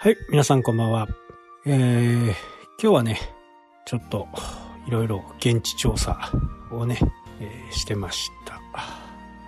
[0.00, 1.08] はい、皆さんこんばんは。
[1.66, 2.32] えー、今
[2.78, 3.18] 日はね、
[3.84, 4.28] ちょっと
[4.86, 6.30] いろいろ現地調査
[6.70, 7.00] をね、
[7.40, 8.60] えーしてました。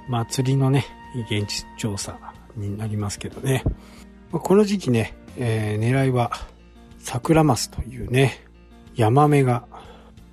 [0.08, 0.86] 祭りのね、
[1.30, 2.18] 現地調査
[2.57, 3.62] になりますけどね。
[4.32, 6.32] この時期ね、えー狙いは
[6.98, 8.44] 桜マスというね、
[8.96, 9.68] ヤマメが、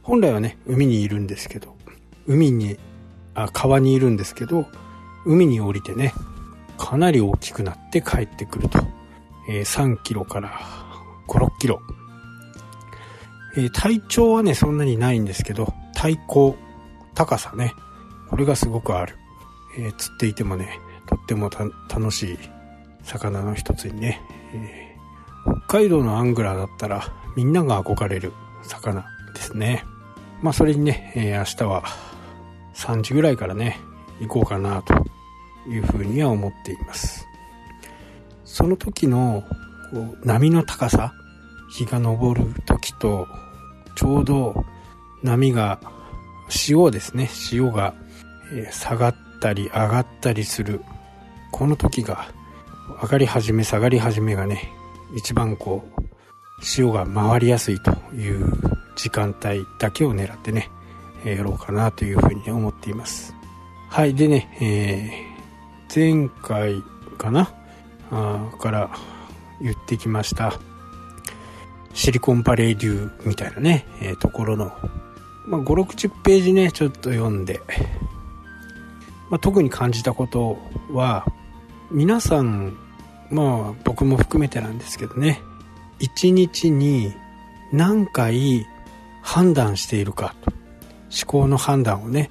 [0.02, 1.76] 本来はね、海にいるんですけど、
[2.26, 2.80] 海に、
[3.36, 4.66] あ、川にいるんですけど、
[5.28, 6.12] 海に降りてね、
[6.76, 8.97] かなり大きくなって帰ってくると。
[9.48, 10.60] えー3キロから
[11.28, 11.82] 5、6キロ。
[13.56, 16.56] えー体長はね、そんなにないんですけど、体高、
[17.16, 17.74] 高さね、
[18.30, 19.16] これがすごくある。
[19.78, 21.50] えー釣っていてもね、とっても
[21.90, 22.38] 楽しい
[23.04, 24.22] 魚の一つにね、
[24.54, 24.88] えー
[25.68, 28.34] 北海道のアングラーだったらみんなが憧れる
[28.64, 29.86] 魚ですね。
[30.42, 31.84] まあそれにね、えー明日は
[32.76, 33.80] 3時ぐらいからね、
[34.20, 34.94] 行こうかなと
[35.70, 37.26] いうふうには思っています。
[38.48, 39.44] その時の
[40.24, 41.14] 波の高さ、
[41.70, 43.28] 日が昇る時と、
[43.96, 44.66] ちょうど
[45.22, 45.80] 波が、
[46.50, 47.94] 潮ですね、潮が、
[48.72, 50.82] 下がったり上がったりする、
[51.52, 52.32] この時が、
[53.02, 54.72] 上がり始め下がり始めがね、
[55.16, 58.50] 一番こう、潮が回りやすいという
[58.96, 60.70] 時間帯だけを狙ってね、
[61.26, 63.36] やろうかなというふうに思っています。
[63.90, 65.38] はい、でね、えー
[65.94, 66.84] 前回
[67.18, 67.50] かな
[68.10, 68.90] から
[69.62, 70.60] 言ってきました。
[71.94, 74.72] シリコンバレー流みたいなね、えーところの、
[75.48, 77.60] まあ、560ページねちょっと読んで、
[79.32, 80.60] まあ、特に感じたこと
[80.92, 81.26] は
[81.90, 82.78] 皆さん
[83.32, 85.42] まあ僕も含めてなんですけどね
[86.00, 87.14] 一日に
[87.74, 88.66] 何回
[89.24, 92.30] 判断しているかと思考の判断をね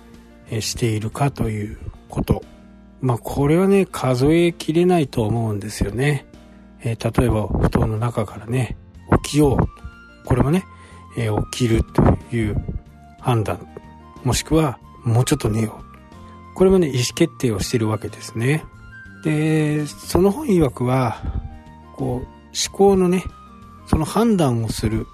[0.61, 2.43] しているかということ。
[3.01, 6.27] まあこれはね数えきれないと思うんですよね、
[6.83, 8.77] えー例えば布団の中からね
[9.25, 10.27] 起きよう。
[10.27, 10.65] これはね、
[11.17, 12.03] えー起きると
[12.35, 12.57] いう
[13.21, 13.67] 判断。
[14.25, 16.55] もしくはもうちょっと寝よう。
[16.55, 18.65] これもね意思決定をしているわけですね。
[19.25, 21.23] でその本曰くは
[21.97, 22.27] こう思
[22.73, 23.25] 考のね
[23.87, 25.07] その判断をする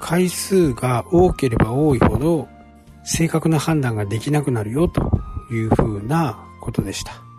[0.00, 2.48] 回数が多ければ多いほど
[3.04, 5.02] 正確な判断ができなくなるよと
[5.50, 7.31] いうふうなことでした。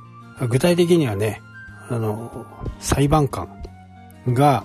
[0.49, 1.41] 具体的にはね
[1.89, 2.45] あの
[2.79, 3.47] 裁判官
[4.27, 4.63] が、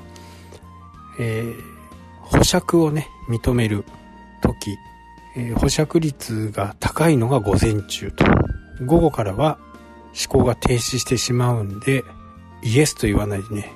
[1.18, 1.78] えー
[2.30, 3.86] 保釈をね認める
[4.42, 4.76] 時、
[5.34, 8.24] えー保釈率が高いのが午前中と。
[8.84, 9.58] 午後からは
[10.28, 12.04] 思考が停止してしまうんで
[12.62, 13.72] イエスと言わないでね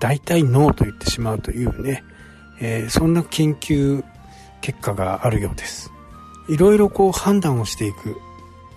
[0.00, 2.04] 大体ノーと言ってしまうというね、
[2.60, 4.04] えーそんな研究
[4.60, 5.90] 結果があるようです。
[6.48, 8.16] いろいろこう判断をしていく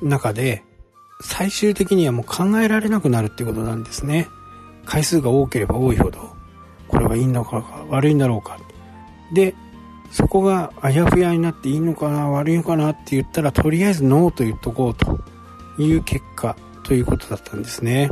[0.01, 0.63] 中で
[1.21, 4.27] 最終的にはもう考えられなくなるっていうことなんですね。
[4.85, 6.35] 回数が多ければ多いほど
[6.87, 8.57] これはいいのか悪いんだろうか。
[9.33, 9.55] で
[10.11, 15.21] そこがあやふやになっていいのかな悪いのかなって言ったらとりあえずノーと言っとこうと
[15.81, 18.09] いう結果ということだったんですね。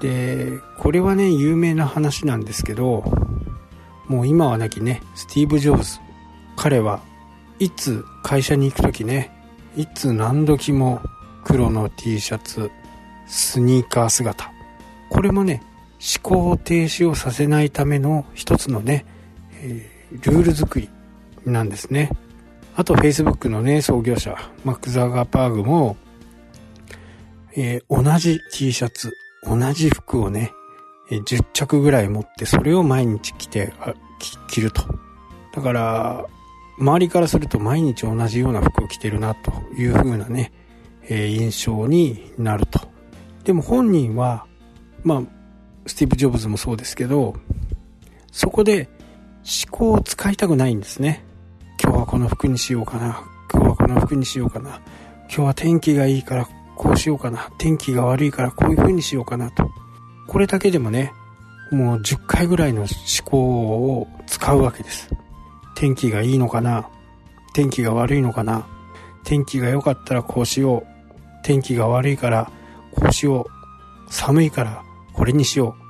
[0.00, 3.04] でこれはね有名な話なんですけど
[4.06, 5.98] もう今はなきねスティーブ・ジョブズ
[6.56, 7.00] 彼は
[7.58, 9.32] いつ会社に行く時ね
[9.76, 11.00] いつ何時も
[11.48, 12.70] 黒の T シャツ
[13.26, 14.52] スニーカー姿。
[15.08, 15.62] これもね
[16.22, 19.06] 思考停止をさせないための一つのね、
[19.62, 20.88] えールール作り
[21.44, 22.10] なんですね。
[22.76, 25.96] あと Facebook のね創業者マック・ザガーパーグも、
[27.56, 30.52] えー同じ T シャツ同じ服をね、
[31.10, 33.72] 10着ぐらい持ってそれを毎日着て
[34.48, 34.82] 着ると。
[35.54, 36.26] だから
[36.78, 40.52] 周りからすると毎日同じような服を着てるなという風なね、
[41.08, 42.80] え印象になると。
[43.44, 44.46] でも本人は
[45.02, 45.22] まあ
[45.86, 47.34] スティーブ・ジョブズもそうですけど
[48.30, 48.88] そこで
[49.38, 51.24] 思考を使いたくないんですね。
[51.82, 53.22] 今日はこの服にしようかな。
[53.50, 54.80] 今日はこの服にしようかな。
[55.28, 57.48] 今日は天気がいいからこうしようかな。
[57.58, 59.70] 天気が悪いからこういう風にしようかなと。
[60.26, 61.12] これだけでもね
[61.70, 62.88] もう10回ぐらいの思
[63.24, 65.08] 考を使うわけです。
[65.74, 66.88] 天気がいいのかな。
[67.54, 68.66] 天気が悪いのかな。
[69.24, 70.97] 天気が良かったらこうしよう。
[71.42, 72.50] 天気が悪いから
[72.92, 74.12] こうしよう。
[74.12, 74.82] 寒いから
[75.12, 75.82] これにしよう。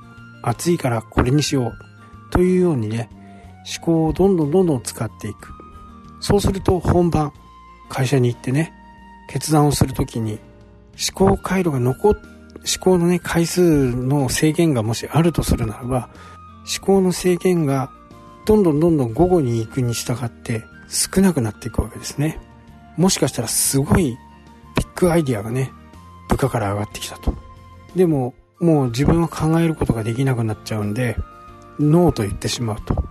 [0.43, 2.31] 暑いからこれにしよう。
[2.31, 3.09] というようにね
[3.77, 5.53] 思考をどんどんどんどん使っていく。
[6.19, 7.33] そうすると本番
[7.89, 8.73] 会社に行ってね
[9.29, 10.39] 決断をするときに
[11.13, 12.13] 思考回路が残っ
[12.59, 16.09] 思考のね回数の制限がもしあるとするならば
[16.77, 17.91] 思考の制限が
[18.45, 22.39] どんどんどんどん午後に行くに従って少なくなっていくわけですね。
[22.97, 24.17] もしかしたらすごい
[25.07, 25.71] アイディアがね
[26.27, 27.33] 部下から上がってきたと
[27.95, 31.15] でももう自分は考えることができなくなっちゃうんで
[31.79, 33.03] ノーと言ってしまうと。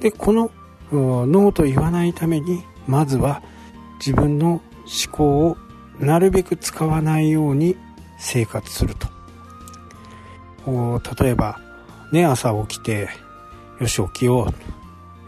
[0.00, 0.50] で、この
[0.92, 3.42] ノーと言わないために、まずは
[3.98, 4.62] 自分の思
[5.12, 5.56] 考を
[6.00, 7.76] なるべく使わないように
[8.18, 9.08] 生活すると。
[11.22, 11.60] 例えば、
[12.12, 13.08] ね、朝起きて、
[13.80, 14.52] よし起きよ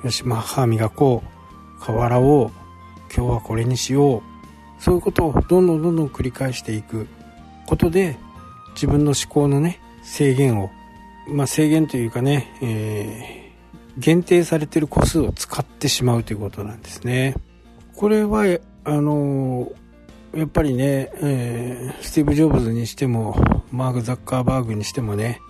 [0.03, 0.07] う。
[0.07, 1.85] よし、まあ、歯磨こう。
[1.85, 2.51] 顔洗おう。
[3.15, 4.23] 今日はこれにしよう。
[4.81, 7.07] そういうことをどんどんどんどん繰り返していく
[7.67, 8.17] ことで、
[8.75, 10.71] 自分の思考のね、制限を、
[11.29, 17.35] まあ、制限というかね、えー、限定されてる個数を使ってしまうということなんですね。
[17.95, 18.45] これは、
[18.83, 19.71] あの
[20.35, 23.37] やっぱりね、えー、スティーブ・ジョブズにしても、
[23.73, 25.41] マーク・ザッカーバーグにしてもね、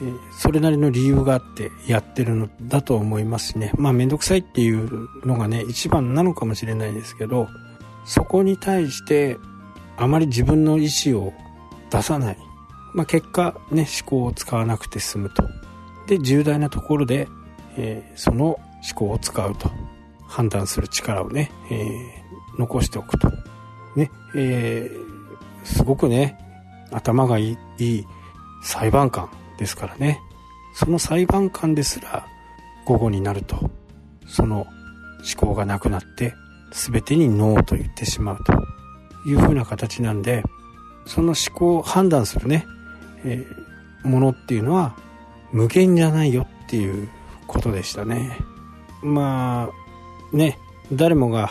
[0.00, 3.72] えー、それなりの理由があってやってるのだと思いますしね。
[3.76, 7.46] まあ、めんどくさいっていうのがね、一番なのかもしれないですけど、
[8.04, 9.38] そこに対して、
[9.96, 11.32] あまり自分の意思を
[11.90, 12.38] 出さない。
[12.94, 15.44] まあ、結果、ね、思考を使わなくて済むと。
[16.06, 17.28] で、重大なところで、
[17.76, 18.60] えー、その思
[18.94, 19.70] 考を使うと。
[20.32, 23.30] 判断する力をね、えー、残しておくと。
[23.96, 26.38] ね、えー、すごくね、
[26.90, 28.06] 頭がいいいい
[28.62, 29.28] 裁判官
[29.58, 30.20] ですからね。
[30.74, 32.26] その裁判官ですら
[32.86, 33.70] 午後になると、
[34.26, 34.68] その思
[35.36, 36.32] 考がなくなって
[36.72, 38.52] 全てにノーと言ってしまうと
[39.28, 40.42] いうふうな形なんで、
[41.06, 42.66] その思考を判断するね、
[43.24, 44.96] えー、ものっていうのは
[45.52, 47.08] 無限じゃないよっていう
[47.46, 48.38] ことでしたね。
[49.02, 49.70] ま
[50.32, 50.58] あ、ね、
[50.92, 51.50] 誰もが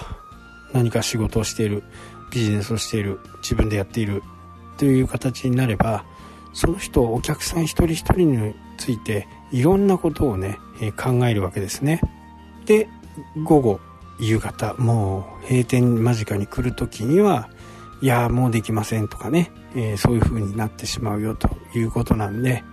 [0.73, 1.83] 何か仕事をしている
[2.31, 4.23] ビジネスをしている自分でやっている
[4.77, 6.05] という形になれば
[6.53, 10.57] その人お客さん一人一人についていろんなことをね、
[10.97, 12.01] 考えるわけですね
[12.65, 12.87] で
[13.43, 13.79] 午後
[14.21, 17.49] 夕方もう閉店間近に来る時には
[18.01, 22.63] いやもうできませんとかね、えー、そういう風になってしまうよということなんで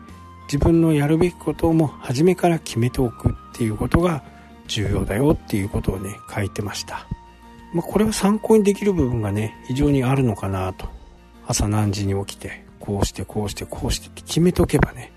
[0.44, 4.22] 自分のやるべきことをも初めから決めておくっていうことが
[4.66, 7.06] 重要だよっていうことをね書いてました
[7.72, 10.88] まあ、これは参考にできる部分がね、非常にあるのかなと。
[11.46, 15.12] 朝何時に起きて、こうしてこうしてこうしてって決めとけばね、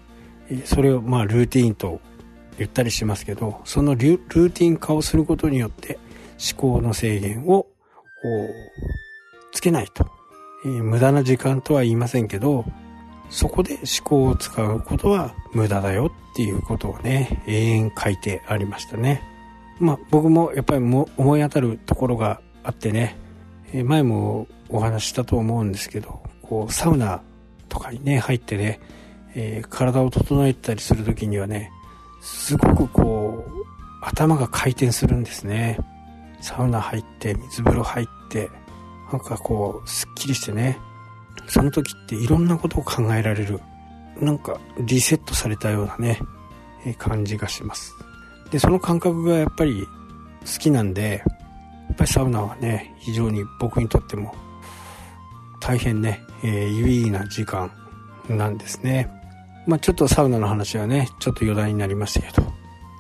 [0.66, 2.02] それをまあルーティンと
[2.58, 5.98] 言ったりしますけど、そのルーティン化をすることによって
[6.52, 7.68] 思考の制限を
[9.52, 10.08] つけないと。
[10.64, 12.66] えー、無駄な時間とは言いませんけど、
[13.30, 19.22] そこで思考を使うことは無駄だよっていうことをね、永遠書いてありましたね。
[19.80, 23.18] まあ僕もやっぱりも思い当たるところがあってね
[23.74, 27.22] え、前もお話したと思うんですけど、こうサウナ
[27.70, 28.80] とかにね、入ってね、
[29.34, 31.72] えー、体を整えたりする時にはね、
[32.22, 33.52] すごくこう、
[34.02, 35.80] 頭が回転するんですね。
[36.42, 38.50] サウナ入って、水風呂入って、
[39.12, 40.78] なんかこう、すっきりしてね、
[41.48, 43.60] その時っていろんなことを考えられる、
[44.20, 46.20] なんかリセットされたようなね、
[46.86, 47.94] え感じがします。
[48.52, 49.86] で、その感覚がやっぱり
[50.42, 51.24] 好きなんで、
[51.88, 54.34] やっぱりサウナはね、非常に僕にとっても
[55.60, 57.72] 大変ね、えー、有意義な時間
[58.30, 59.10] なんですね。
[59.68, 62.48] まあちょっとサウナの話はね、ちょっと余談になりましたけど、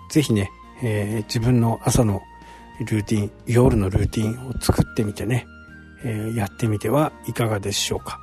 [0.09, 0.51] ぜひね、
[0.83, 2.21] えー、自分の朝の
[2.85, 5.47] ルーティン、夜のルーティンを作ってみてね、
[6.03, 8.19] えー、やってみてはいかがでしょうか。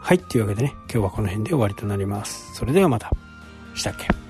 [0.00, 2.54] はい、というわけでね、今日はこの辺で終わりとなります。
[2.54, 3.10] それではまた。
[3.74, 4.25] したっけ？